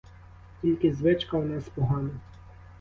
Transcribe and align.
Тільки 0.61 0.93
звичка 0.93 1.37
у 1.37 1.43
нас 1.43 1.69
погана. 1.69 2.09